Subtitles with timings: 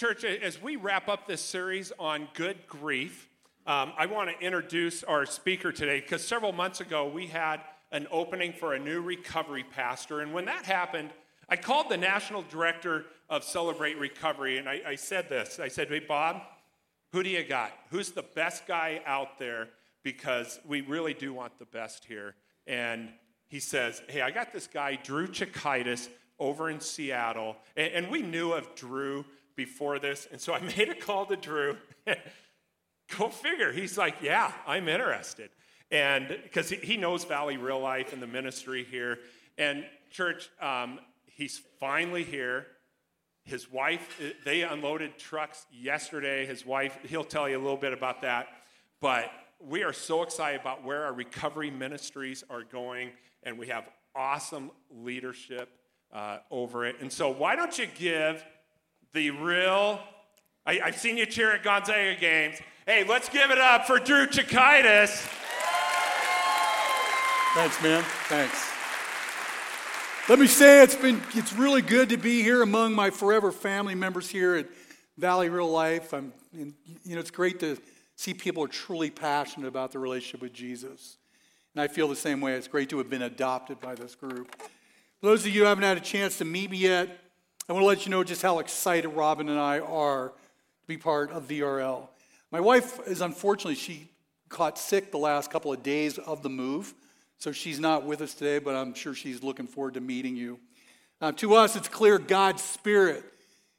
[0.00, 3.28] church, as we wrap up this series on good grief,
[3.66, 7.60] um, I want to introduce our speaker today because several months ago we had
[7.92, 10.20] an opening for a new recovery pastor.
[10.20, 11.10] And when that happened,
[11.50, 15.88] I called the national director of Celebrate Recovery and I, I said this I said,
[15.88, 16.44] Hey, Bob,
[17.12, 17.70] who do you got?
[17.90, 19.68] Who's the best guy out there?
[20.02, 22.36] Because we really do want the best here.
[22.66, 23.10] And
[23.48, 26.08] he says, Hey, I got this guy, Drew Chakitis,
[26.38, 27.58] over in Seattle.
[27.76, 29.26] And, and we knew of Drew
[29.64, 30.26] before this.
[30.32, 31.76] And so I made a call to Drew.
[33.18, 33.72] Go figure.
[33.72, 35.50] He's like, Yeah, I'm interested.
[35.90, 39.18] And because he knows Valley Real Life and the ministry here.
[39.58, 42.66] And church, um, he's finally here.
[43.44, 46.46] His wife, they unloaded trucks yesterday.
[46.46, 48.46] His wife, he'll tell you a little bit about that.
[49.00, 53.10] But we are so excited about where our recovery ministries are going,
[53.42, 55.68] and we have awesome leadership
[56.12, 56.96] uh, over it.
[57.00, 58.44] And so, why don't you give
[59.12, 60.00] the real,
[60.64, 62.56] I, have seen you cheer at Gonzaga games.
[62.86, 65.26] Hey, let's give it up for Drew Chakitis.
[67.54, 68.04] Thanks, man.
[68.28, 68.70] Thanks.
[70.28, 73.96] Let me say it's been it's really good to be here among my forever family
[73.96, 74.68] members here at
[75.18, 76.12] Valley Real Life.
[76.12, 76.74] I'm, you
[77.04, 77.76] know, it's great to
[78.14, 81.16] see people are truly passionate about the relationship with Jesus.
[81.74, 82.52] And I feel the same way.
[82.52, 84.54] It's great to have been adopted by this group.
[84.60, 87.08] For those of you who haven't had a chance to meet me yet,
[87.68, 90.96] I want to let you know just how excited Robin and I are to be
[90.96, 92.08] part of VRL.
[92.50, 94.08] My wife is unfortunately, she
[94.48, 96.94] caught sick the last couple of days of the move,
[97.38, 100.58] so she's not with us today, but I'm sure she's looking forward to meeting you.
[101.20, 103.24] Uh, to us, it's clear God's Spirit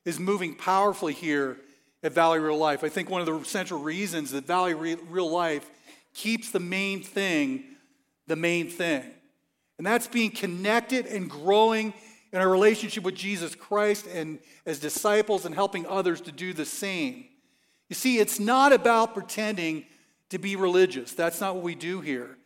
[0.05, 1.57] is moving powerfully here
[2.03, 2.83] at Valley Real Life.
[2.83, 5.69] I think one of the central reasons that Valley Real Life
[6.13, 7.65] keeps the main thing
[8.27, 9.03] the main thing,
[9.77, 11.93] and that's being connected and growing
[12.31, 16.65] in our relationship with Jesus Christ and as disciples and helping others to do the
[16.65, 17.25] same.
[17.89, 19.85] You see, it's not about pretending
[20.29, 21.13] to be religious.
[21.13, 22.37] That's not what we do here.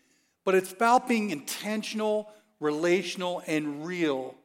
[0.43, 4.35] But it's about being intentional, relational, and real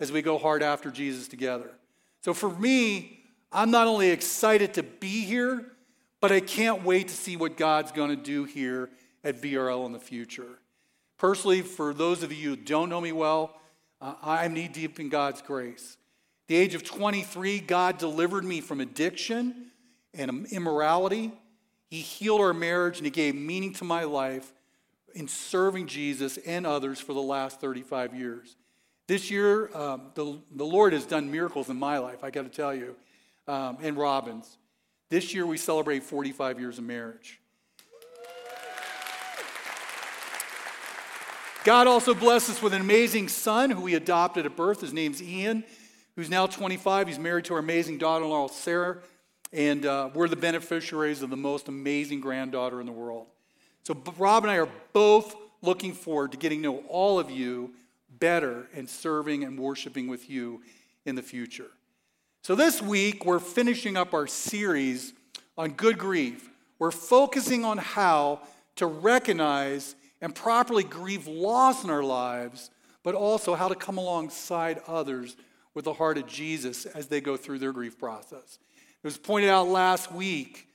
[0.00, 1.70] as we go hard after Jesus together.
[2.22, 3.20] So for me,
[3.52, 5.64] I'm not only excited to be here,
[6.20, 8.90] but I can't wait to see what God's going to do here
[9.24, 10.58] at VRL in the future.
[11.18, 13.59] Personally, for those of you who don't know me well,
[14.00, 15.96] uh, I'm knee deep in God's grace.
[16.48, 19.70] the age of 23, God delivered me from addiction
[20.14, 21.32] and immorality.
[21.88, 24.52] He healed our marriage and He gave meaning to my life
[25.14, 28.56] in serving Jesus and others for the last 35 years.
[29.06, 32.48] This year, um, the, the Lord has done miracles in my life, I got to
[32.48, 32.94] tell you,
[33.48, 34.56] um, and Robin's.
[35.08, 37.39] This year, we celebrate 45 years of marriage.
[41.62, 44.80] God also blessed us with an amazing son who we adopted at birth.
[44.80, 45.62] His name's Ian,
[46.16, 47.06] who's now 25.
[47.06, 48.96] He's married to our amazing daughter in law, Sarah,
[49.52, 53.26] and uh, we're the beneficiaries of the most amazing granddaughter in the world.
[53.82, 57.74] So, Rob and I are both looking forward to getting to know all of you
[58.08, 60.62] better and serving and worshiping with you
[61.04, 61.70] in the future.
[62.42, 65.12] So, this week, we're finishing up our series
[65.58, 66.48] on good grief.
[66.78, 68.40] We're focusing on how
[68.76, 72.70] to recognize and properly grieve loss in our lives,
[73.02, 75.36] but also how to come alongside others
[75.74, 78.58] with the heart of Jesus as they go through their grief process.
[79.02, 80.66] It was pointed out last week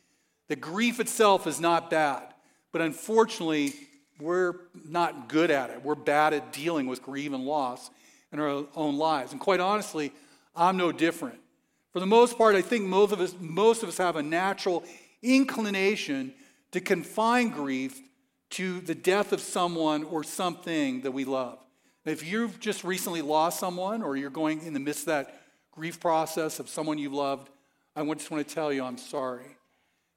[0.47, 2.23] that grief itself is not bad,
[2.71, 3.73] but unfortunately,
[4.19, 4.55] we're
[4.87, 5.83] not good at it.
[5.83, 7.89] We're bad at dealing with grief and loss
[8.31, 9.31] in our own lives.
[9.31, 10.11] And quite honestly,
[10.55, 11.39] I'm no different.
[11.91, 14.83] For the most part, I think most of us, most of us have a natural
[15.21, 16.33] inclination
[16.71, 18.01] to confine grief
[18.55, 21.59] to the death of someone or something that we love.
[22.05, 25.41] If you've just recently lost someone or you're going in the midst of that
[25.73, 27.49] grief process of someone you loved,
[27.97, 29.57] I just want to tell you I'm sorry.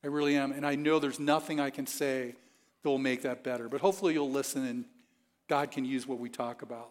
[0.04, 0.52] I really am.
[0.52, 2.36] And I know there's nothing I can say
[2.82, 3.68] that will make that better.
[3.68, 4.84] But hopefully you'll listen and
[5.48, 6.90] God can use what we talk about.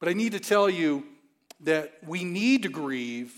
[0.00, 1.04] But I need to tell you
[1.60, 3.32] that we need to grieve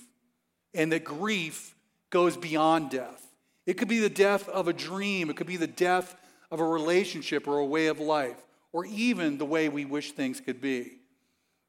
[0.73, 1.75] and that grief
[2.09, 3.27] goes beyond death.
[3.67, 6.17] It could be the death of a dream, it could be the death
[6.51, 8.37] of a relationship or a way of life,
[8.73, 10.99] or even the way we wish things could be.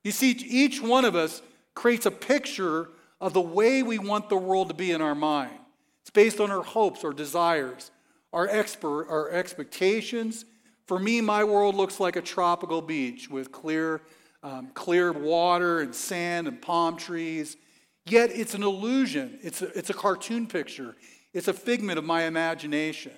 [0.04, 1.42] You see, each one of us
[1.74, 2.90] creates a picture
[3.20, 5.58] of the way we want the world to be in our mind.
[6.02, 7.92] It's based on our hopes, our desires,
[8.32, 10.46] our, exper- our expectations.
[10.86, 14.02] For me, my world looks like a tropical beach with clear,
[14.44, 17.58] um, clear water and sand and palm trees.
[18.06, 20.96] Yet it's an illusion, it's a, it's a cartoon picture,
[21.34, 23.12] it's a figment of my imagination.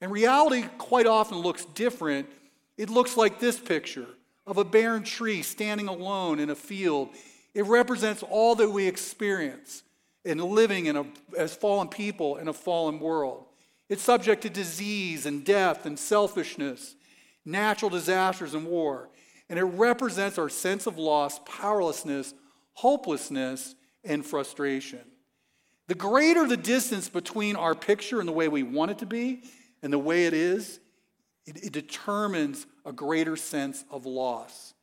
[0.00, 2.28] And reality quite often looks different.
[2.76, 4.06] It looks like this picture
[4.46, 7.10] of a barren tree standing alone in a field.
[7.54, 9.82] It represents all that we experience
[10.24, 11.06] in living in a,
[11.36, 13.44] as fallen people in a fallen world.
[13.88, 16.94] It's subject to disease and death and selfishness,
[17.44, 19.08] natural disasters and war.
[19.48, 22.34] And it represents our sense of loss, powerlessness,
[22.74, 23.74] hopelessness,
[24.04, 25.00] and frustration.
[25.86, 29.42] The greater the distance between our picture and the way we want it to be
[29.82, 30.80] and the way it is,
[31.46, 34.74] it, it determines a greater sense of loss.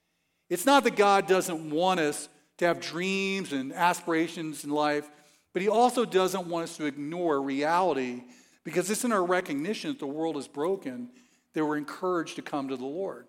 [0.50, 5.10] It's not that God doesn't want us to have dreams and aspirations in life,
[5.54, 8.24] but He also doesn't want us to ignore reality
[8.64, 11.10] because it's in our recognition that the world is broken
[11.54, 13.28] that we're encouraged to come to the Lord.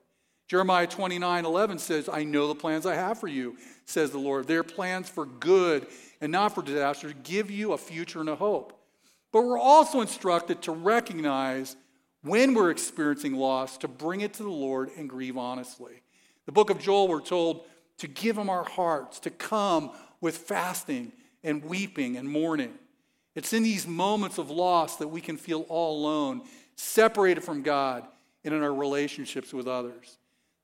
[0.48, 4.46] Jeremiah 29 11 says, I know the plans I have for you, says the Lord.
[4.46, 5.86] They're plans for good
[6.20, 8.75] and not for disaster, to give you a future and a hope.
[9.36, 11.76] But we're also instructed to recognize
[12.22, 16.00] when we're experiencing loss, to bring it to the Lord and grieve honestly.
[16.46, 17.66] The book of Joel, we're told
[17.98, 19.90] to give him our hearts, to come
[20.22, 21.12] with fasting
[21.44, 22.72] and weeping and mourning.
[23.34, 26.40] It's in these moments of loss that we can feel all alone,
[26.76, 28.06] separated from God,
[28.42, 30.16] and in our relationships with others.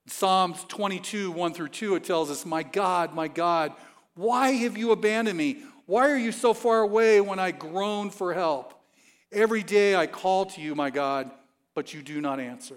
[0.07, 3.75] Psalms 22, 1 through 2, it tells us, My God, my God,
[4.15, 5.63] why have you abandoned me?
[5.87, 8.75] Why are you so far away when I groan for help?
[9.33, 11.31] Every day I call to you, my God,
[11.75, 12.77] but you do not answer.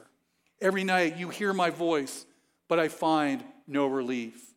[0.62, 2.26] Every night you hear my voice,
[2.68, 4.54] but I find no relief.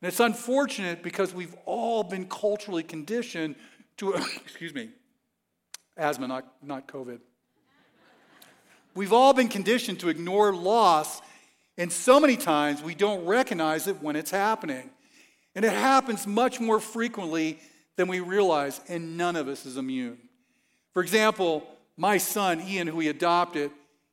[0.00, 3.56] And it's unfortunate because we've all been culturally conditioned
[3.98, 4.14] to,
[4.44, 4.90] excuse me,
[5.96, 7.20] asthma, not, not COVID.
[8.94, 11.20] We've all been conditioned to ignore loss,
[11.76, 14.90] and so many times we don't recognize it when it's happening.
[15.54, 17.60] And it happens much more frequently
[17.96, 20.18] than we realize, and none of us is immune.
[20.92, 23.70] For example, my son, Ian, who we adopted,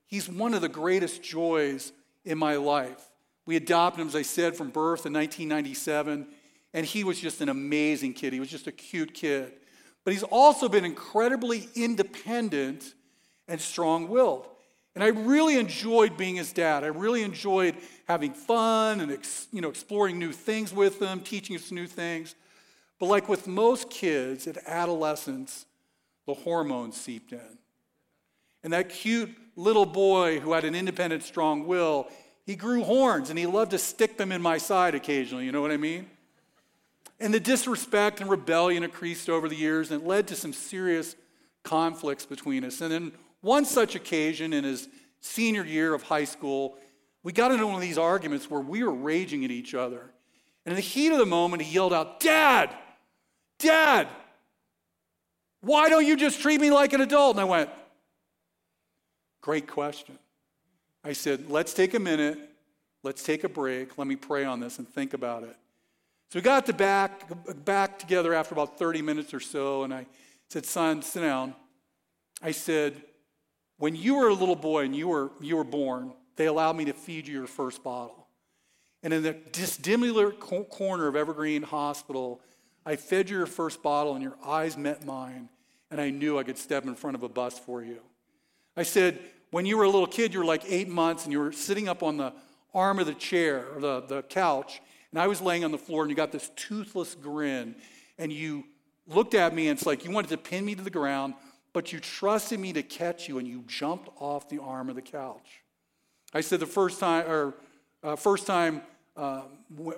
[0.07, 1.92] he's one of the greatest joys
[2.25, 3.10] in my life.
[3.45, 6.28] We adopted him, as I said, from birth in 1997,
[6.74, 8.33] and he was just an amazing kid.
[8.33, 9.54] He was just a cute kid.
[10.04, 12.94] But he's also been incredibly independent
[13.48, 14.48] and strong willed.
[14.95, 16.84] And I really enjoyed being his dad.
[16.84, 17.75] I really enjoyed
[18.07, 19.18] having fun and
[19.51, 22.36] you know, exploring new things with him, teaching us new things.
[23.01, 25.65] But like with most kids at adolescence,
[26.27, 27.57] the hormones seeped in.
[28.63, 32.07] And that cute little boy who had an independent, strong will,
[32.45, 35.63] he grew horns and he loved to stick them in my side occasionally, you know
[35.63, 36.12] what I mean?
[37.19, 41.15] And the disrespect and rebellion increased over the years and it led to some serious
[41.63, 42.81] conflicts between us.
[42.81, 44.88] And then one such occasion in his
[45.21, 46.77] senior year of high school,
[47.24, 50.12] we got into one of these arguments where we were raging at each other.
[50.68, 52.69] And in the heat of the moment, he yelled out, Dad,
[53.62, 54.08] Dad,
[55.62, 57.36] why don't you just treat me like an adult?
[57.36, 57.69] And I went,
[59.42, 60.18] Great question.
[61.04, 62.38] I said, Let's take a minute.
[63.04, 63.98] Let's take a break.
[63.98, 65.56] Let me pray on this and think about it.
[66.31, 67.28] So we got the back,
[67.66, 70.06] back together after about 30 minutes or so, and I
[70.50, 71.56] said, Son, sit down.
[72.42, 73.02] I said,
[73.78, 76.86] When you were a little boy and you were, you were born, they allowed me
[76.86, 78.28] to feed you your first bottle.
[79.04, 82.40] And in the disdimular corner of Evergreen Hospital,
[82.86, 85.50] I fed you your first bottle, and your eyes met mine,
[85.89, 88.00] and I knew I could step in front of a bus for you.
[88.75, 89.19] I said,
[89.51, 91.88] when you were a little kid, you were like eight months, and you were sitting
[91.88, 92.33] up on the
[92.74, 94.81] arm of the chair or the, the couch,
[95.12, 97.75] and I was laying on the floor, and you got this toothless grin,
[98.18, 98.63] and you
[99.07, 101.34] looked at me, and it's like you wanted to pin me to the ground,
[101.74, 105.01] but you trusted me to catch you, and you jumped off the arm of the
[105.01, 105.62] couch.
[106.34, 107.53] I said the first time, or
[108.03, 108.82] uh, first time,
[109.17, 109.41] uh,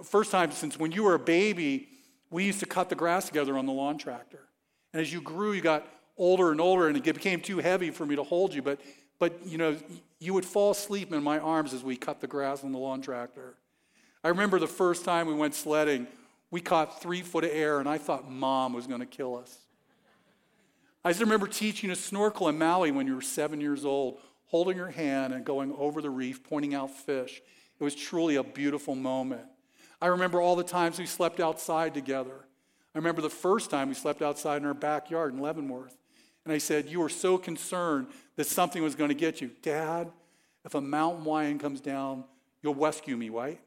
[0.04, 1.90] first time since when you were a baby,
[2.34, 4.40] we used to cut the grass together on the lawn tractor.
[4.92, 5.88] And as you grew, you got
[6.18, 8.64] older and older, and it became too heavy for me to hold you.
[8.64, 8.82] But,
[9.20, 9.78] but you know,
[10.20, 13.02] you would fall asleep in my arms as we cut the grass on the lawn
[13.02, 13.56] tractor.
[14.24, 16.08] I remember the first time we went sledding,
[16.50, 19.56] we caught three foot of air, and I thought mom was going to kill us.
[21.06, 24.78] I just remember teaching a snorkel in Maui when you were seven years old, holding
[24.78, 27.42] her hand and going over the reef, pointing out fish.
[27.80, 29.44] It was truly a beautiful moment.
[30.04, 32.36] I remember all the times we slept outside together.
[32.94, 35.96] I remember the first time we slept outside in our backyard in Leavenworth.
[36.44, 39.52] And I said, You were so concerned that something was going to get you.
[39.62, 40.12] Dad,
[40.66, 42.26] if a mountain lion comes down,
[42.62, 43.62] you'll rescue me, right?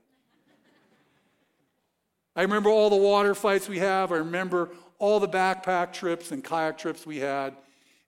[2.37, 4.13] I remember all the water fights we have.
[4.13, 7.57] I remember all the backpack trips and kayak trips we had.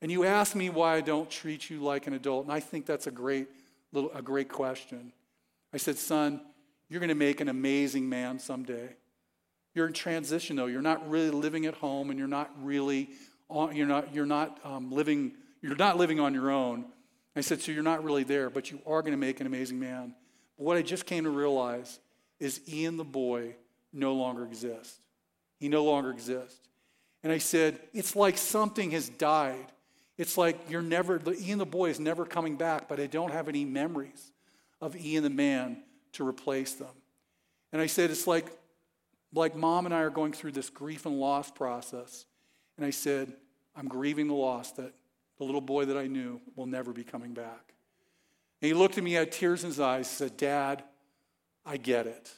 [0.02, 2.84] And you ask me why I don't treat you like an adult, and I think
[2.84, 3.48] that's a great,
[3.90, 5.14] little, a great question.
[5.72, 6.42] I said, son,
[6.88, 8.96] you're going to make an amazing man someday.
[9.74, 10.66] You're in transition, though.
[10.66, 13.10] You're not really living at home, and you're not really,
[13.48, 16.86] on, you're not, you're not um, living, you're not living on your own.
[17.36, 19.78] I said, so you're not really there, but you are going to make an amazing
[19.78, 20.14] man.
[20.56, 22.00] But what I just came to realize
[22.40, 23.54] is Ian the boy
[23.92, 24.98] no longer exists.
[25.58, 26.68] He no longer exists.
[27.22, 29.72] And I said, It's like something has died.
[30.16, 33.48] It's like you're never, Ian the boy is never coming back, but I don't have
[33.48, 34.32] any memories
[34.80, 36.94] of Ian the man to replace them.
[37.72, 38.46] And I said, It's like,
[39.34, 42.26] like mom and I are going through this grief and loss process.
[42.76, 43.32] And I said,
[43.76, 44.92] I'm grieving the loss that
[45.38, 47.74] the little boy that I knew will never be coming back.
[48.60, 50.82] And he looked at me, had tears in his eyes, said, Dad,
[51.64, 52.32] I get it.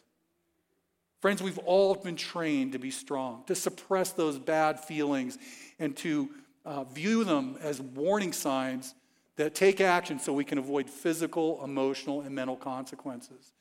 [1.20, 5.38] Friends, we've all been trained to be strong, to suppress those bad feelings,
[5.78, 6.30] and to
[6.64, 8.94] uh, view them as warning signs
[9.36, 13.52] that take action so we can avoid physical, emotional, and mental consequences,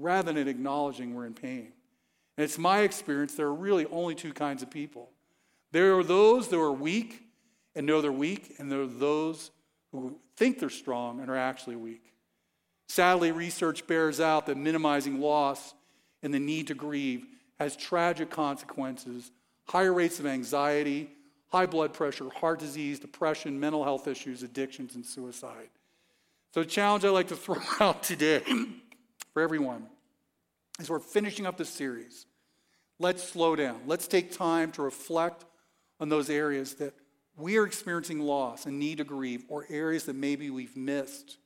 [0.00, 1.72] rather than acknowledging we're in pain.
[2.36, 5.10] And it's my experience there are really only two kinds of people
[5.72, 7.22] there are those that are weak
[7.74, 9.50] and know they're weak, and there are those
[9.92, 12.12] who think they're strong and are actually weak.
[12.88, 15.74] Sadly, research bears out that minimizing loss
[16.22, 17.24] and the need to grieve
[17.58, 19.30] has tragic consequences
[19.68, 21.08] higher rates of anxiety,
[21.52, 25.68] high blood pressure, heart disease, depression, mental health issues, addictions, and suicide.
[26.52, 28.42] So, the challenge I'd like to throw out today
[29.32, 29.86] for everyone
[30.80, 32.24] as we're finishing up this series,
[32.98, 33.82] let's slow down.
[33.86, 35.44] Let's take time to reflect
[36.00, 36.94] on those areas that
[37.36, 41.36] we are experiencing loss and need to grieve, or areas that maybe we've missed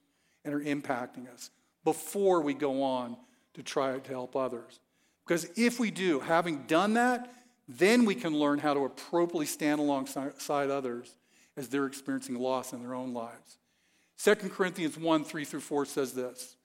[0.45, 1.51] and are impacting us
[1.83, 3.17] before we go on
[3.55, 4.79] to try to help others.
[5.27, 7.33] Because if we do, having done that,
[7.69, 11.17] then we can learn how to appropriately stand alongside others
[11.57, 13.59] as they're experiencing loss in their own lives.
[14.23, 16.57] 2 Corinthians 1 3 through 4 says this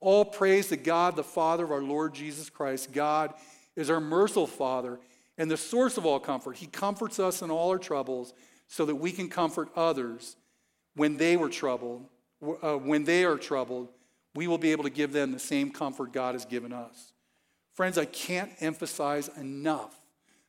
[0.00, 2.92] All praise to God, the Father of our Lord Jesus Christ.
[2.92, 3.34] God
[3.74, 4.98] is our merciful Father
[5.38, 6.56] and the source of all comfort.
[6.56, 8.34] He comforts us in all our troubles
[8.66, 10.36] so that we can comfort others
[10.94, 12.06] when they were troubled.
[12.62, 13.88] Uh, when they are troubled,
[14.34, 17.12] we will be able to give them the same comfort God has given us.
[17.72, 19.94] Friends, I can't emphasize enough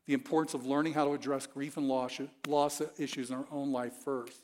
[0.05, 3.71] the importance of learning how to address grief and loss, loss issues in our own
[3.71, 4.41] life first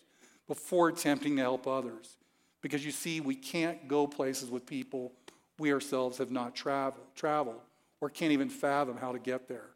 [0.48, 2.18] before attempting to help others.
[2.64, 5.12] Because you see, we can't go places with people
[5.60, 7.62] we ourselves have not traveled, traveled
[8.02, 9.70] or can't even fathom how to get there.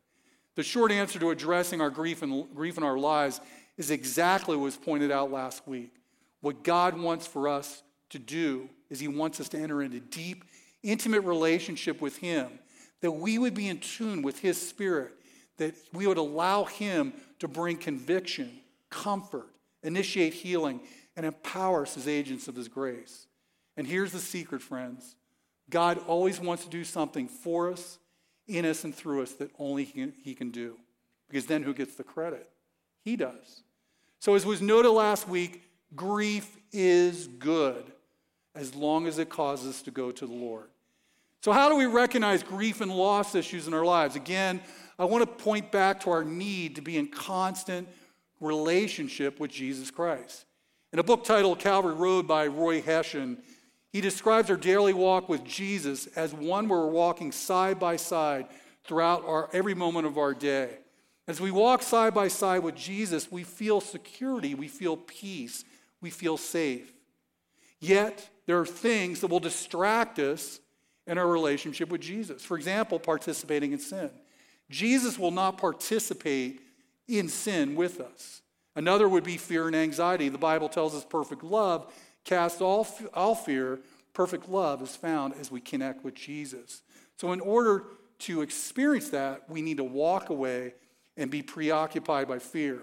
[0.56, 3.40] The short answer to addressing our grief and grief in our lives
[3.78, 5.94] is exactly what was pointed out last week.
[6.42, 10.46] What God wants for us to do is He wants us to enter into deep,
[10.82, 12.60] intimate relationship with Him,
[13.02, 15.14] that we would be in tune with His Spirit,
[15.58, 18.52] that we would allow Him to bring conviction,
[18.90, 19.48] comfort,
[19.84, 20.80] initiate healing,
[21.18, 23.28] and empower us as agents of His grace.
[23.76, 25.18] And here's the secret, friends
[25.70, 27.98] God always wants to do something for us
[28.48, 30.78] in us and through us that only he can, he can do.
[31.28, 32.50] Because then who gets the credit?
[33.04, 33.64] He does.
[34.20, 35.64] So, as was noted last week,
[35.96, 37.84] grief is good
[38.56, 40.70] as long as it causes us to go to the Lord.
[41.44, 44.16] So, how do we recognize grief and loss issues in our lives?
[44.16, 44.62] Again,
[44.98, 47.88] I want to point back to our need to be in constant
[48.40, 50.46] relationship with Jesus Christ.
[50.94, 53.40] In a book titled Calvary Road by Roy Hession,
[53.92, 58.48] he describes our daily walk with Jesus as one where we're walking side by side
[58.86, 60.78] throughout our, every moment of our day.
[61.28, 65.66] As we walk side by side with Jesus, we feel security, we feel peace,
[66.00, 66.94] we feel safe.
[67.82, 70.62] Yet, there are things that will distract us
[71.06, 72.46] in our relationship with Jesus.
[72.46, 74.10] For example, participating in sin.
[74.70, 76.62] Jesus will not participate
[77.10, 78.42] in sin with us.
[78.78, 80.30] Another would be fear and anxiety.
[80.30, 81.92] The Bible tells us perfect love
[82.24, 83.80] casts all, all fear.
[84.14, 86.84] Perfect love is found as we connect with Jesus.
[87.18, 87.86] So, in order
[88.20, 90.76] to experience that, we need to walk away
[91.16, 92.80] and be preoccupied by fear.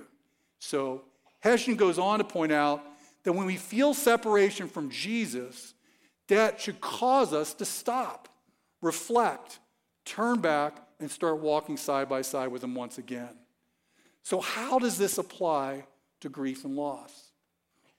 [0.59, 1.03] So,
[1.41, 2.83] Hession goes on to point out
[3.23, 5.75] that when we feel separation from Jesus,
[6.27, 8.29] that should cause us to stop,
[8.83, 9.61] reflect,
[10.05, 13.31] turn back, and start walking side by side with Him once again.
[14.25, 15.85] So, how does this apply
[16.21, 17.31] to grief and loss?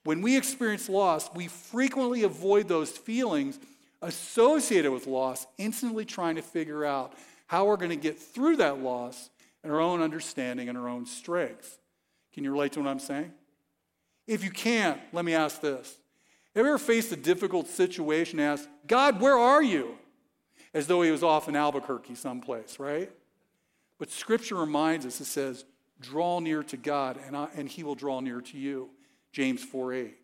[0.04, 3.58] When we experience loss, we frequently avoid those feelings
[4.02, 7.14] associated with loss, instantly trying to figure out
[7.46, 9.30] how we're going to get through that loss
[9.62, 11.78] in our own understanding and our own strength.
[12.34, 13.32] Can you relate to what I'm saying?
[14.26, 15.96] If you can't, let me ask this.
[16.56, 19.96] Have you ever faced a difficult situation and asked, God, where are you?
[20.74, 23.10] As though he was off in Albuquerque someplace, right?
[23.98, 25.64] But scripture reminds us, it says,
[26.00, 28.90] draw near to God and, I, and he will draw near to you.
[29.32, 30.16] James 4 8.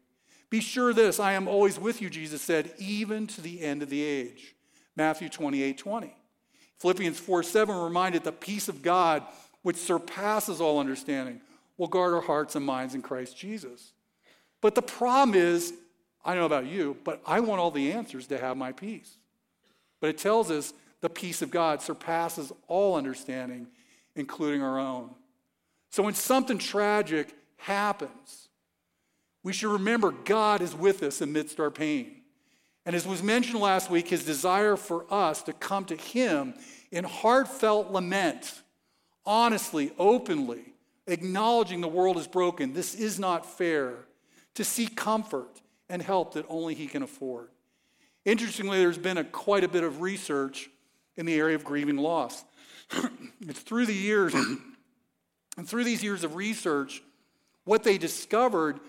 [0.50, 3.88] Be sure this, I am always with you, Jesus said, even to the end of
[3.88, 4.54] the age.
[4.96, 6.14] Matthew 28 20.
[6.78, 9.22] Philippians 4 7 reminded the peace of God,
[9.62, 11.40] which surpasses all understanding,
[11.78, 13.92] will guard our hearts and minds in Christ Jesus.
[14.60, 15.72] But the problem is,
[16.24, 19.16] I don't know about you, but I want all the answers to have my peace.
[20.00, 23.68] But it tells us the peace of God surpasses all understanding,
[24.14, 25.10] including our own.
[25.92, 28.48] So when something tragic happens,
[29.44, 32.22] we should remember God is with us amidst our pain.
[32.86, 36.54] And as was mentioned last week, his desire for us to come to him
[36.90, 38.62] in heartfelt lament,
[39.26, 40.62] honestly, openly,
[41.06, 43.94] acknowledging the world is broken, this is not fair,
[44.54, 47.48] to seek comfort and help that only he can afford.
[48.24, 50.70] Interestingly, there's been a, quite a bit of research
[51.16, 52.44] in the area of grieving loss.
[53.42, 54.34] it's through the years,
[55.56, 57.02] and through these years of research,
[57.64, 58.80] what they discovered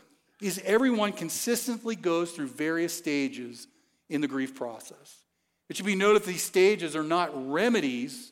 [0.42, 3.68] is everyone consistently goes through various stages
[4.10, 5.24] in the grief process.
[5.70, 8.32] It should be noted that these stages are not remedies,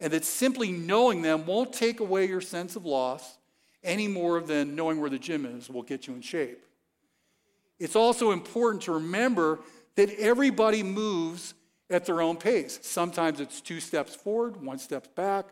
[0.00, 3.38] and that simply knowing them won't take away your sense of loss
[3.82, 6.64] any more than knowing where the gym is will get you in shape.
[7.78, 9.60] It's also important to remember
[9.94, 11.54] that everybody moves
[11.88, 12.78] at their own pace.
[12.82, 15.46] Sometimes it's two steps forward, one step back,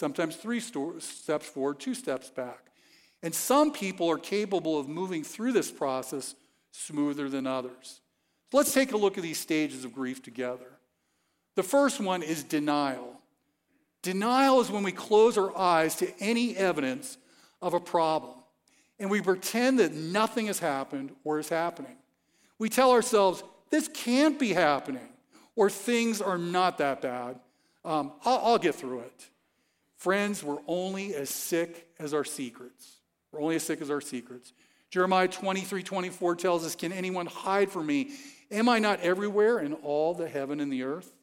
[0.00, 2.70] sometimes three steps forward, two steps back.
[3.22, 6.34] And some people are capable of moving through this process
[6.72, 8.00] smoother than others.
[8.50, 10.72] So Let's take a look at these stages of grief together.
[11.54, 13.20] The first one is denial.
[14.02, 17.18] Denial is when we close our eyes to any evidence
[17.60, 18.40] of a problem
[18.98, 21.96] and we pretend that nothing has happened or is happening.
[22.58, 25.08] We tell ourselves, this can't be happening,
[25.56, 27.40] or things are not that bad.
[27.84, 29.30] Um, I'll, I'll get through it.
[30.00, 32.96] Friends, we're only as sick as our secrets.
[33.30, 34.54] We're only as sick as our secrets.
[34.88, 38.12] Jeremiah 23 24 tells us, Can anyone hide from me?
[38.50, 41.14] Am I not everywhere in all the heaven and the earth?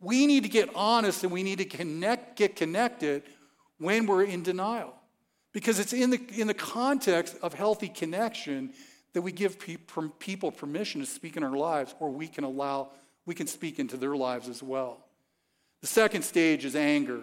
[0.00, 3.24] We need to get honest and we need to connect, get connected
[3.76, 4.94] when we're in denial.
[5.52, 8.72] Because it's in the, in the context of healthy connection
[9.12, 9.76] that we give pe-
[10.18, 12.88] people permission to speak in our lives, or we can allow,
[13.26, 15.04] we can speak into their lives as well.
[15.82, 17.20] The second stage is anger.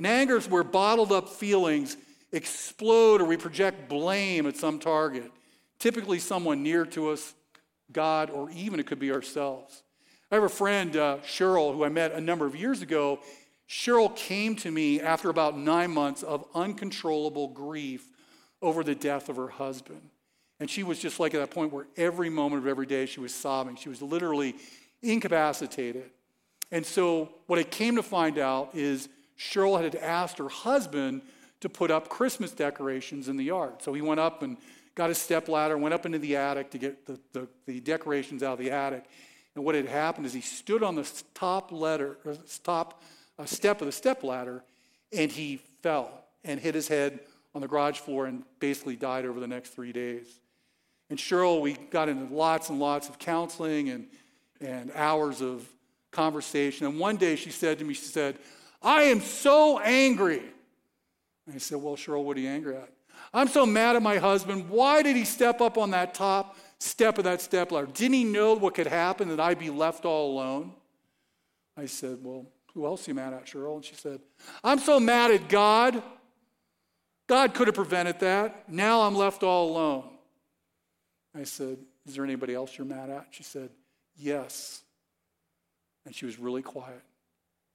[0.00, 1.98] And anger is where bottled up feelings
[2.32, 5.30] explode or we project blame at some target,
[5.78, 7.34] typically someone near to us,
[7.92, 9.82] God, or even it could be ourselves.
[10.30, 13.20] I have a friend, uh, Cheryl, who I met a number of years ago.
[13.68, 18.08] Cheryl came to me after about nine months of uncontrollable grief
[18.62, 20.00] over the death of her husband.
[20.60, 23.20] And she was just like at that point where every moment of every day she
[23.20, 23.76] was sobbing.
[23.76, 24.54] She was literally
[25.02, 26.08] incapacitated.
[26.70, 31.22] And so, what I came to find out is Cheryl had asked her husband
[31.60, 33.74] to put up Christmas decorations in the yard.
[33.80, 34.58] So he went up and
[34.94, 38.42] got a step ladder, went up into the attic to get the, the, the decorations
[38.42, 39.04] out of the attic.
[39.54, 42.18] And what had happened is he stood on the top ladder,
[42.62, 43.02] top
[43.38, 44.62] uh, step of the step ladder,
[45.12, 47.20] and he fell and hit his head
[47.54, 50.40] on the garage floor and basically died over the next three days.
[51.08, 54.06] And Cheryl, we got into lots and lots of counseling and,
[54.60, 55.66] and hours of
[56.10, 56.86] conversation.
[56.86, 58.38] And one day she said to me, she said,
[58.82, 60.42] I am so angry.
[61.46, 62.90] And I said, Well, Cheryl, what are you angry at?
[63.32, 64.68] I'm so mad at my husband.
[64.68, 67.86] Why did he step up on that top step of that step ladder?
[67.92, 70.72] Didn't he know what could happen that I'd be left all alone?
[71.76, 73.76] I said, Well, who else are you mad at, Cheryl?
[73.76, 74.20] And she said,
[74.62, 76.02] I'm so mad at God.
[77.26, 78.68] God could have prevented that.
[78.68, 80.04] Now I'm left all alone.
[81.34, 83.28] I said, Is there anybody else you're mad at?
[83.30, 83.70] She said,
[84.16, 84.82] Yes.
[86.06, 87.02] And she was really quiet.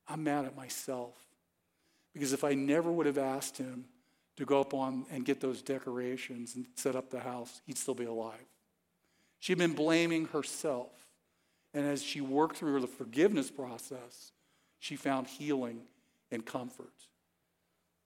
[0.08, 1.14] I'm mad at myself.
[2.14, 3.86] Because if I never would have asked him
[4.38, 7.94] to go up on and get those decorations and set up the house, he'd still
[7.94, 8.46] be alive.
[9.40, 10.92] She'd been blaming herself.
[11.74, 14.32] And as she worked through the forgiveness process,
[14.80, 15.82] she found healing
[16.32, 16.94] and comfort.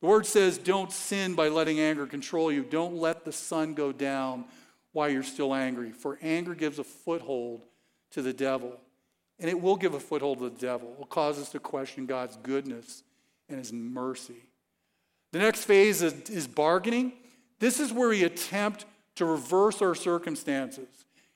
[0.02, 2.64] The word says, Don't sin by letting anger control you.
[2.64, 4.46] Don't let the sun go down
[4.92, 7.62] while you're still angry, for anger gives a foothold
[8.12, 8.80] to the devil.
[9.39, 10.91] And it will give a foothold to the devil.
[10.91, 13.04] It will cause us to question God's goodness
[13.47, 14.43] and his mercy.
[15.32, 17.13] The next phase is, is bargaining.
[17.60, 20.88] This is where we attempt to reverse our circumstances.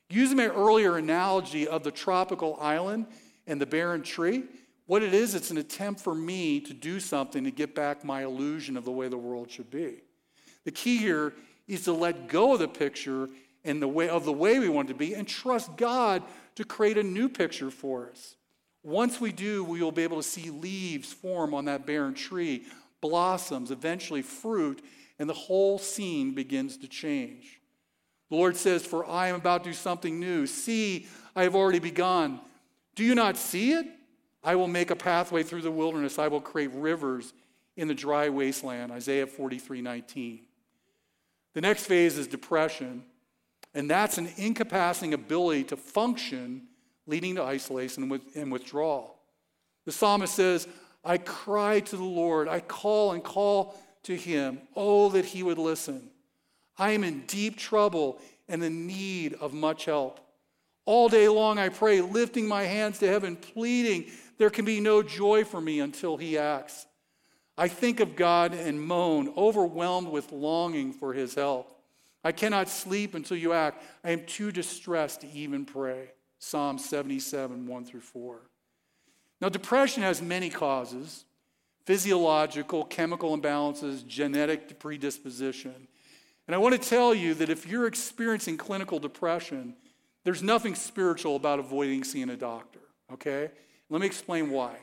[0.09, 3.07] Using my earlier analogy of the tropical island
[3.47, 4.43] and the barren tree,
[4.85, 8.23] what it is, it's an attempt for me to do something to get back my
[8.23, 10.01] illusion of the way the world should be.
[10.65, 11.33] The key here
[11.67, 13.29] is to let go of the picture
[13.63, 16.21] and the way of the way we want it to be and trust God
[16.55, 18.35] to create a new picture for us.
[18.83, 22.65] Once we do, we will be able to see leaves form on that barren tree,
[23.01, 24.83] blossoms, eventually fruit,
[25.19, 27.59] and the whole scene begins to change.
[28.29, 30.47] The Lord says, For I am about to do something new.
[30.47, 32.39] See, I have already begun.
[32.95, 33.87] Do you not see it?
[34.43, 36.19] I will make a pathway through the wilderness.
[36.19, 37.33] I will create rivers
[37.77, 38.91] in the dry wasteland.
[38.91, 40.39] Isaiah 43 19.
[41.53, 43.03] The next phase is depression,
[43.73, 46.67] and that's an incapacitating ability to function,
[47.07, 49.19] leading to isolation and withdrawal.
[49.85, 50.67] The psalmist says,
[51.03, 54.61] I cry to the Lord, I call and call to him.
[54.75, 56.09] Oh, that he would listen.
[56.77, 60.19] I am in deep trouble and in need of much help.
[60.85, 65.01] All day long I pray, lifting my hands to heaven, pleading, there can be no
[65.01, 66.85] joy for me until he acts.
[67.57, 71.72] I think of God and moan, overwhelmed with longing for his help.
[72.23, 73.83] I cannot sleep until you act.
[74.03, 76.11] I am too distressed to even pray.
[76.39, 78.39] Psalm 77, 1 through 4.
[79.41, 81.25] Now, depression has many causes
[81.85, 85.87] physiological, chemical imbalances, genetic predisposition.
[86.47, 89.75] And I want to tell you that if you're experiencing clinical depression,
[90.23, 92.79] there's nothing spiritual about avoiding seeing a doctor,
[93.11, 93.51] okay?
[93.89, 94.77] Let me explain why.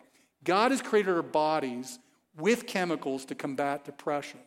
[0.45, 1.99] God has created our bodies
[2.37, 4.41] with chemicals to combat depression.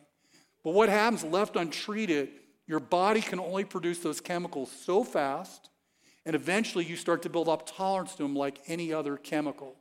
[0.62, 2.30] But what happens left untreated,
[2.66, 5.68] your body can only produce those chemicals so fast,
[6.24, 9.76] and eventually you start to build up tolerance to them like any other chemical.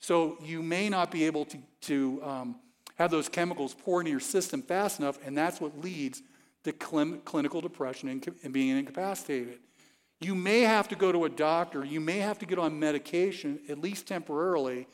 [0.00, 2.56] So you may not be able to, to um,
[2.96, 6.22] have those chemicals pour into your system fast enough, and that's what leads
[6.64, 9.58] to cl- clinical depression and, and being incapacitated.
[10.20, 13.60] You may have to go to a doctor, you may have to get on medication,
[13.68, 14.86] at least temporarily,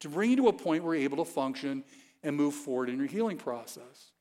[0.00, 1.84] to bring you to a point where you're able to function
[2.22, 4.12] and move forward in your healing process.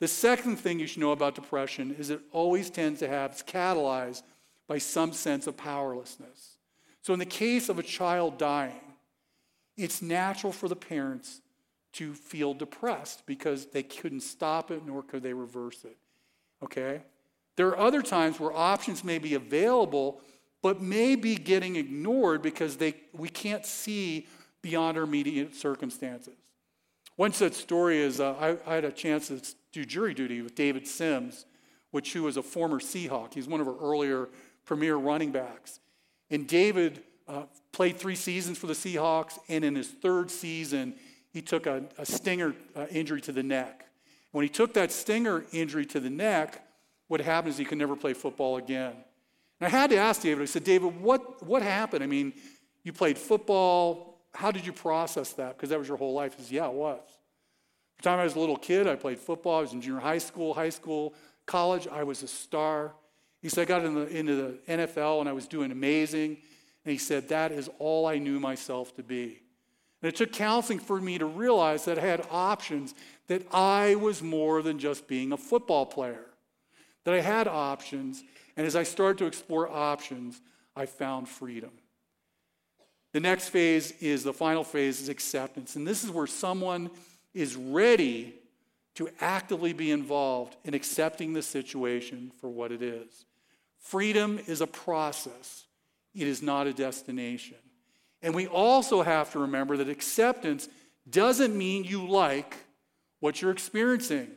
[0.00, 3.42] The second thing you should know about depression is it always tends to have, it's
[3.42, 4.22] catalyzed
[4.66, 6.56] by some sense of powerlessness.
[7.02, 8.80] So, in the case of a child dying,
[9.76, 11.40] it's natural for the parents
[11.92, 15.96] to feel depressed because they couldn't stop it nor could they reverse it.
[16.62, 17.02] Okay?
[17.56, 20.20] There are other times where options may be available,
[20.62, 24.26] but may be getting ignored because they, we can't see
[24.62, 26.36] beyond our immediate circumstances.
[27.20, 30.54] One such story is uh, I, I, had a chance to do jury duty with
[30.54, 31.44] David Sims,
[31.90, 33.34] which who was a former Seahawk.
[33.34, 34.30] He's one of our earlier
[34.64, 35.80] premier running backs.
[36.30, 40.94] And David uh, played three seasons for the Seahawks, and in his third season,
[41.30, 43.84] he took a, a stinger uh, injury to the neck.
[44.32, 46.66] When he took that stinger injury to the neck,
[47.08, 48.94] what happened is he could never play football again.
[49.60, 52.02] And I had to ask David, I said, David, what, what happened?
[52.02, 52.32] I mean,
[52.82, 54.09] you played football.
[54.32, 55.56] How did you process that?
[55.56, 56.34] Because that was your whole life.
[56.36, 57.00] He says, Yeah, it was.
[57.98, 59.58] The time I was a little kid, I played football.
[59.58, 61.14] I was in junior high school, high school,
[61.46, 61.86] college.
[61.86, 62.92] I was a star.
[63.42, 66.38] He said, I got in the, into the NFL and I was doing amazing.
[66.84, 69.42] And he said, That is all I knew myself to be.
[70.02, 72.94] And it took counseling for me to realize that I had options,
[73.26, 76.24] that I was more than just being a football player,
[77.04, 78.22] that I had options.
[78.56, 80.40] And as I started to explore options,
[80.74, 81.70] I found freedom.
[83.12, 85.76] The next phase is the final phase is acceptance.
[85.76, 86.90] And this is where someone
[87.34, 88.34] is ready
[88.94, 93.24] to actively be involved in accepting the situation for what it is.
[93.78, 95.64] Freedom is a process,
[96.14, 97.56] it is not a destination.
[98.22, 100.68] And we also have to remember that acceptance
[101.08, 102.56] doesn't mean you like
[103.20, 104.28] what you're experiencing,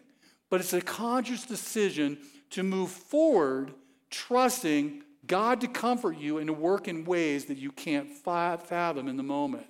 [0.49, 2.17] but it's a conscious decision
[2.51, 3.73] to move forward,
[4.09, 9.15] trusting God to comfort you and to work in ways that you can't fathom in
[9.15, 9.67] the moment.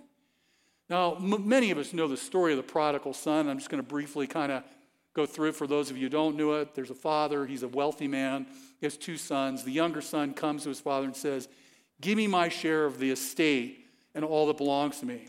[0.89, 3.48] Now, m- many of us know the story of the prodigal son.
[3.48, 4.63] I'm just going to briefly kind of
[5.13, 6.74] go through it for those of you who don't know it.
[6.74, 8.48] There's a father, he's a wealthy man,
[8.80, 9.63] he has two sons.
[9.63, 11.48] The younger son comes to his father and says,
[12.02, 13.86] Give me my share of the estate
[14.16, 15.28] and all that belongs to me.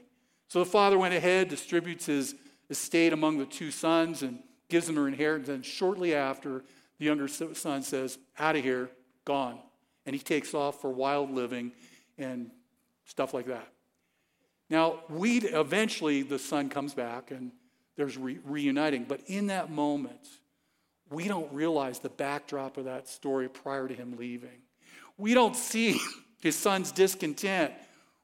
[0.48, 2.34] So the father went ahead, distributes his
[2.70, 5.48] estate among the two sons, and gives them their inheritance.
[5.48, 6.64] And shortly after,
[6.98, 8.90] the younger son says, Out of here,
[9.24, 9.58] gone.
[10.06, 11.72] And he takes off for wild living
[12.18, 12.50] and
[13.04, 13.68] stuff like that.
[14.70, 17.52] Now, we eventually, the son comes back and
[17.96, 19.04] there's re- reuniting.
[19.04, 20.28] But in that moment,
[21.10, 24.62] we don't realize the backdrop of that story prior to him leaving.
[25.16, 26.00] We don't see
[26.42, 27.72] his son's discontent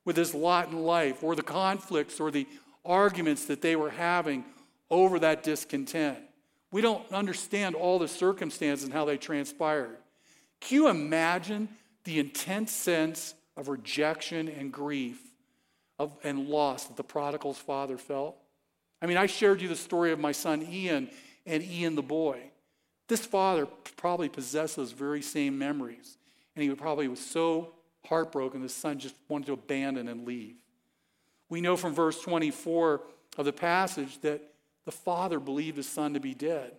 [0.04, 2.46] with his lot in life, or the conflicts or the
[2.84, 4.44] arguments that they were having
[4.90, 6.18] over that discontent.
[6.72, 9.98] We don't understand all the circumstances and how they transpired.
[10.60, 11.68] Can you imagine
[12.04, 15.20] the intense sense of rejection and grief
[15.98, 18.36] of, and loss that the prodigal's father felt?
[19.02, 21.10] I mean, I shared you the story of my son Ian
[21.46, 22.50] and Ian the boy.
[23.08, 26.16] This father probably possessed those very same memories,
[26.54, 27.74] and he probably was so
[28.06, 30.56] heartbroken, the son just wanted to abandon and leave.
[31.48, 33.02] We know from verse 24
[33.38, 34.42] of the passage that
[34.84, 36.72] the father believed his son to be dead.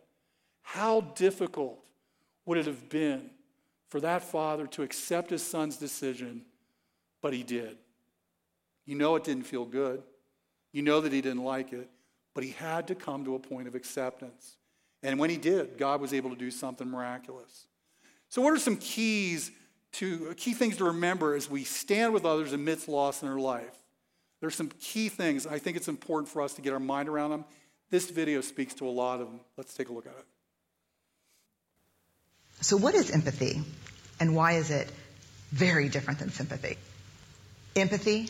[0.62, 1.80] How difficult
[2.46, 3.30] would it have been
[3.92, 6.44] for that father to accept his son's decision,
[7.22, 7.78] but he did.
[8.86, 10.02] You know it didn't feel good.
[10.72, 11.90] You know that he didn't like it,
[12.34, 14.56] but he had to come to a point of acceptance.
[15.04, 17.68] And when he did, God was able to do something miraculous.
[18.30, 19.52] So, what are some keys
[19.94, 23.76] to key things to remember as we stand with others amidst loss in our life.
[24.40, 25.46] There's some key things.
[25.46, 27.46] I think it's important for us to get our mind around them.
[27.90, 29.42] This video speaks to a lot of them.
[29.58, 30.26] Let's take a look at it.
[32.62, 33.62] So, what is empathy,
[34.20, 34.88] and why is it
[35.52, 36.78] very different than sympathy?
[37.76, 38.30] Empathy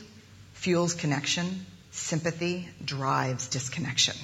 [0.54, 4.16] fuels connection, sympathy drives disconnection.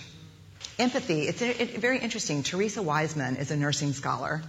[0.80, 1.41] Empathy, it's
[1.78, 2.43] very interesting.
[2.43, 4.41] Teresa Wiseman is a nursing scholar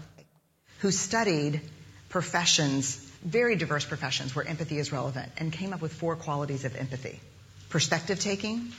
[0.81, 1.61] who studied
[2.09, 6.77] professions, very diverse professions where empathy is relevant, and came up with four qualities of
[6.77, 7.19] empathy
[7.69, 8.73] perspective taking,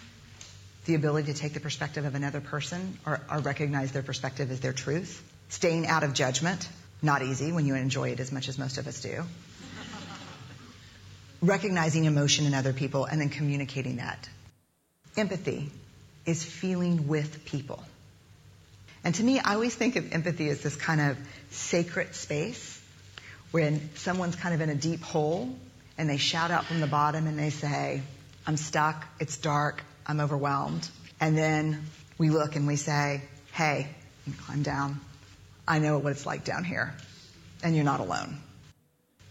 [0.86, 4.60] the ability to take the perspective of another person or, or, recognize their perspective as
[4.62, 6.68] their truth, staying out of judgment,
[7.02, 9.24] not easy when you enjoy it as much as most of us do,
[11.42, 14.30] recognizing emotion in other people, and then communicating that.
[15.18, 15.70] Empathy
[16.26, 17.84] is feeling with people.
[19.04, 21.18] And to me, I always think of empathy as this kind of
[21.52, 22.82] sacred space
[23.52, 25.50] when someone's kind of in a deep hole
[25.98, 28.02] and they shout out from the bottom and they say,
[28.46, 30.88] I'm stuck, it's dark, I'm overwhelmed.
[31.20, 31.84] And then
[32.18, 33.22] we look and we say,
[33.54, 33.88] hey,
[34.46, 35.00] climb down.
[35.70, 36.96] I know what it's like down here.
[37.62, 38.40] And you're not alone.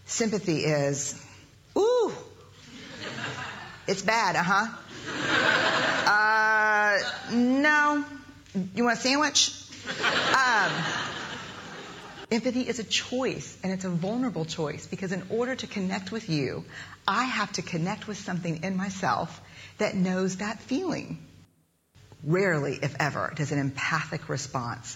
[0.05, 1.21] Sympathy is,
[1.77, 2.13] ooh,
[3.87, 4.67] it's bad, uh huh.
[6.07, 6.99] Uh,
[7.33, 8.05] no.
[8.73, 9.51] You want a sandwich?
[10.33, 10.71] Um,
[12.31, 16.29] empathy is a choice, and it's a vulnerable choice because in order to connect with
[16.29, 16.63] you,
[17.05, 19.41] I have to connect with something in myself
[19.77, 21.19] that knows that feeling.
[22.23, 24.95] Rarely, if ever, does an empathic response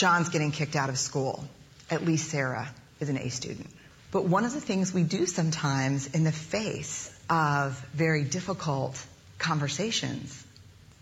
[0.00, 1.44] John's getting kicked out of school.
[1.90, 2.66] At least Sarah
[3.00, 3.68] is an A student.
[4.10, 8.98] But one of the things we do sometimes in the face of very difficult
[9.38, 10.42] conversations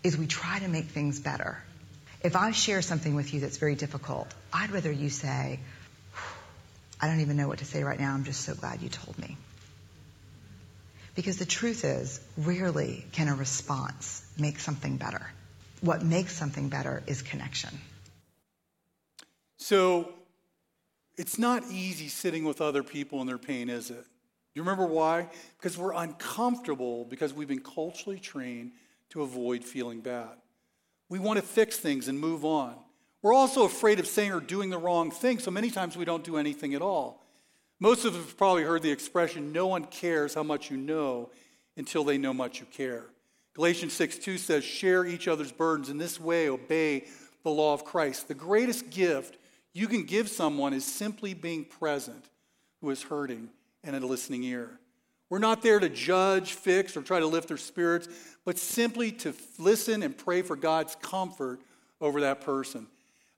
[0.03, 1.57] is we try to make things better.
[2.23, 5.61] If I share something with you that's very difficult, I'd rather you say,
[6.99, 8.13] I don't even know what to say right now.
[8.13, 9.37] I'm just so glad you told me.
[11.15, 15.25] Because the truth is, rarely can a response make something better.
[15.79, 17.79] What makes something better is connection.
[19.59, 20.13] So,
[21.17, 24.03] it's not easy sitting with other people in their pain, is it?
[24.03, 25.27] Do you remember why?
[25.57, 28.71] Because we're uncomfortable because we've been culturally trained
[29.09, 30.37] to avoid feeling bad.
[31.09, 32.75] We want to fix things and move on.
[33.21, 36.23] We're also afraid of saying or doing the wrong thing, so many times we don't
[36.23, 37.21] do anything at all.
[37.81, 41.31] Most of us have probably heard the expression, no one cares how much you know
[41.75, 43.07] until they know much you care.
[43.55, 45.89] Galatians 6 2 says, share each other's burdens.
[45.89, 47.07] In this way, obey
[47.43, 48.29] the law of Christ.
[48.29, 49.37] The greatest gift
[49.73, 52.25] you can give someone is simply being present
[52.81, 53.49] who is hurting
[53.83, 54.79] and a listening ear.
[55.29, 58.07] We're not there to judge, fix, or try to lift their spirits,
[58.45, 61.61] but simply to listen and pray for God's comfort
[62.01, 62.87] over that person.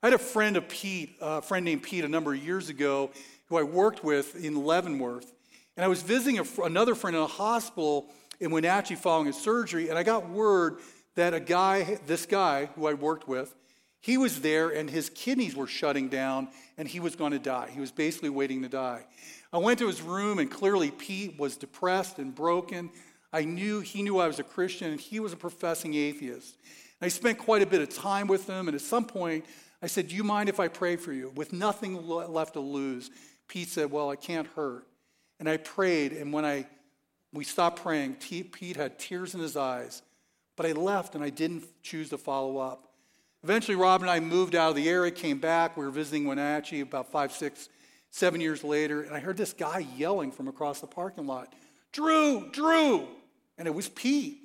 [0.02, 3.12] I had a friend of Pete, a friend named Pete, a number of years ago,
[3.48, 5.34] who I worked with in Leavenworth,
[5.76, 8.08] and I was visiting a, another friend in a hospital
[8.39, 10.78] in Wenatchee following a surgery, and I got word
[11.15, 13.54] that a guy, this guy who I worked with,
[14.02, 17.70] he was there and his kidneys were shutting down and he was going to die.
[17.72, 19.06] He was basically waiting to die.
[19.54, 22.90] I went to his room and clearly Pete was depressed and broken.
[23.32, 26.58] I knew he knew I was a Christian and he was a professing atheist.
[27.02, 29.46] I spent quite a bit of time with him, and at some point,
[29.82, 31.32] I said, Do you mind if I pray for you?
[31.36, 33.10] With nothing left to lose,
[33.48, 34.86] Pete said, Well, I can't hurt.
[35.40, 36.68] And I prayed, and when I
[37.34, 40.02] we stopped praying, Pete had tears in his eyes,
[40.58, 42.90] but I left and I didn't choose to follow up.
[43.43, 45.75] Eventually, Rob and I moved out of the area, came back.
[45.75, 47.69] We were visiting Wenatchee about five, six,
[48.12, 51.54] seven years later, and I heard this guy yelling from across the parking lot,
[51.91, 53.08] Drew, Drew!
[53.58, 54.38] And it was Pete.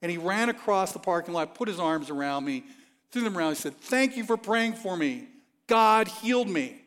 [0.00, 2.64] And he ran across the parking lot, put his arms around me,
[3.10, 3.50] threw them around.
[3.50, 5.26] He said, Thank you for praying for me.
[5.66, 6.82] God healed me.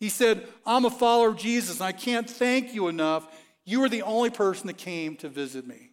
[0.00, 3.26] He said, I'm a follower of Jesus, and I can't thank you enough.
[3.64, 5.90] You are the only person that came to visit me.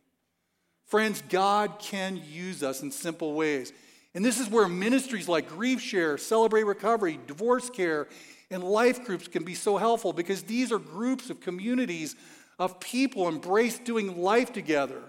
[0.85, 3.73] Friends, God can use us in simple ways.
[4.15, 8.07] And this is where ministries like Grief Share, Celebrate Recovery, Divorce Care,
[8.49, 12.15] and life groups can be so helpful because these are groups of communities
[12.57, 15.01] of people embrace doing life together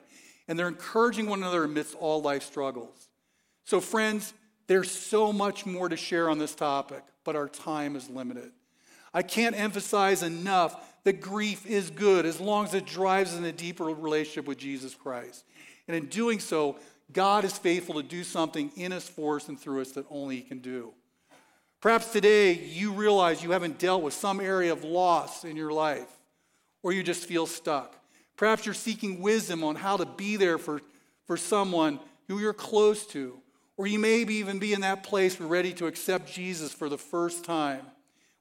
[0.49, 3.09] and they're encouraging one another amidst all life struggles.
[3.65, 4.35] So, friends,
[4.67, 8.51] there's so much more to share on this topic, but our time is limited.
[9.15, 13.53] I can't emphasize enough that grief is good as long as it drives in a
[13.53, 15.45] deeper relationship with Jesus Christ.
[15.87, 16.77] And in doing so,
[17.13, 20.37] God is faithful to do something in us, for us, and through us that only
[20.37, 20.93] He can do.
[21.81, 26.09] Perhaps today you realize you haven't dealt with some area of loss in your life,
[26.83, 27.95] or you just feel stuck.
[28.37, 30.81] Perhaps you're seeking wisdom on how to be there for,
[31.27, 33.39] for someone who you're close to,
[33.77, 36.99] or you may even be in that place where ready to accept Jesus for the
[36.99, 37.87] first time,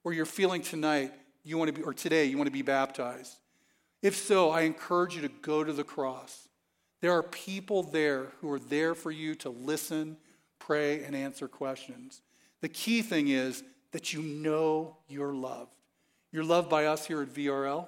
[0.04, 3.36] or you're feeling tonight you want to be, or today you want to be baptized.
[4.02, 6.48] If so, I encourage you to go to the cross.
[7.06, 10.18] There are people there who are there for you to listen,
[10.58, 12.24] pray, and answer questions.
[12.62, 15.76] The key thing is that you know you're loved.
[16.32, 17.86] You're loved by us here at VRL,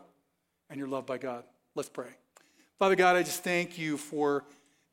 [0.69, 1.45] and you're loved by God.
[1.73, 2.09] Let's pray.
[2.77, 4.43] Father God, I just thank you for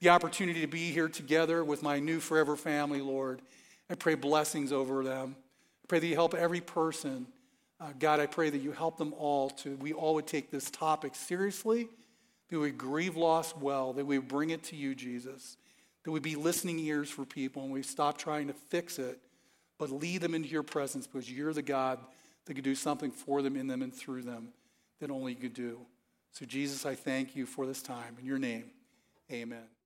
[0.01, 3.43] the opportunity to be here together with my new forever family, Lord.
[3.91, 5.37] I pray blessings over them.
[5.39, 7.27] I pray that you help every person.
[7.79, 10.71] Uh, God, I pray that you help them all to, we all would take this
[10.71, 11.91] topic seriously,
[12.55, 15.57] that we grieve loss well, that we bring it to you, Jesus,
[16.05, 19.19] that we be listening ears for people and we stop trying to fix it,
[19.79, 21.99] but lead them into your presence because you're the God
[22.45, 24.51] that could do something for them, in them, and through them
[25.01, 25.81] that only you could do.
[26.31, 28.17] So, Jesus, I thank you for this time.
[28.21, 28.71] In your name,
[29.33, 29.74] amen.